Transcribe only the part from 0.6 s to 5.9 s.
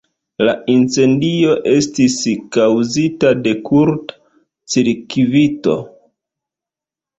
incendio estis kaŭzita de kurta cirkvito.